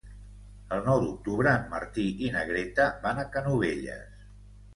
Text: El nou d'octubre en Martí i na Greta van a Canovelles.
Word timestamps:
El 0.77 0.79
nou 0.87 1.03
d'octubre 1.03 1.51
en 1.57 1.67
Martí 1.73 2.07
i 2.29 2.33
na 2.37 2.41
Greta 2.53 2.89
van 3.05 3.21
a 3.21 3.27
Canovelles. 3.37 4.27